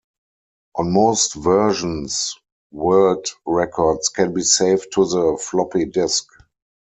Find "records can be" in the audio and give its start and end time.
3.45-4.41